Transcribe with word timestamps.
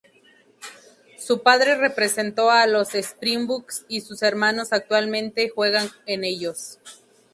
Su 1.19 1.43
padre 1.43 1.75
representó 1.77 2.49
a 2.49 2.65
los 2.65 2.93
Springboks 2.95 3.85
y 3.87 4.01
sus 4.01 4.23
hermanos 4.23 4.73
actualmente 4.73 5.49
juegan 5.49 5.89
en 6.07 6.23
ellos. 6.23 6.79